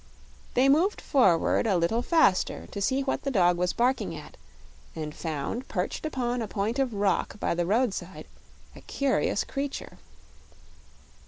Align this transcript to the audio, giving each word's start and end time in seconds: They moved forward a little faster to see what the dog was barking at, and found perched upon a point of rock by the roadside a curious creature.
They 0.55 0.67
moved 0.67 0.99
forward 0.99 1.67
a 1.67 1.77
little 1.77 2.01
faster 2.01 2.65
to 2.65 2.81
see 2.81 3.01
what 3.03 3.21
the 3.21 3.29
dog 3.29 3.57
was 3.59 3.71
barking 3.71 4.15
at, 4.17 4.35
and 4.95 5.13
found 5.13 5.67
perched 5.67 6.07
upon 6.07 6.41
a 6.41 6.47
point 6.47 6.79
of 6.79 6.95
rock 6.95 7.39
by 7.39 7.53
the 7.53 7.67
roadside 7.67 8.25
a 8.75 8.81
curious 8.81 9.43
creature. 9.43 9.99